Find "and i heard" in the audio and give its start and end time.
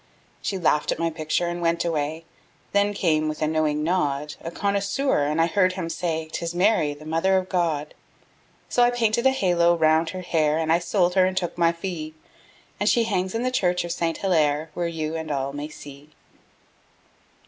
5.27-5.73